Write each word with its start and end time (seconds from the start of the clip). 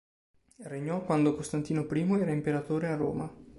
Regnò 0.63 1.03
quando 1.03 1.35
Costantino 1.35 1.85
I 1.87 2.19
era 2.21 2.31
imperatore 2.31 2.87
a 2.87 2.95
Roma. 2.95 3.31